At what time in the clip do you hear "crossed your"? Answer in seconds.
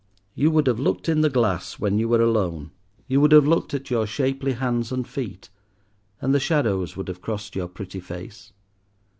7.21-7.67